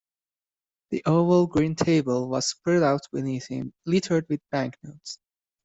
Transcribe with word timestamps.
The 0.89 1.03
oval 1.05 1.45
green 1.45 1.75
table 1.75 2.27
was 2.27 2.47
spread 2.49 2.81
out 2.81 3.01
beneath 3.13 3.45
him 3.47 3.71
littered 3.85 4.27
with 4.29 4.41
banknotes. 4.49 5.19